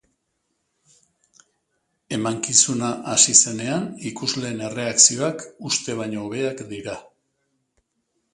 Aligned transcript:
Emankizuna 2.17 2.89
hasi 3.11 3.35
zenean 3.41 3.85
ikusleen 4.13 4.65
erreakzioak 4.69 5.45
uste 5.71 5.99
baino 6.01 6.25
hobeak 6.25 6.67
dira. 6.75 6.99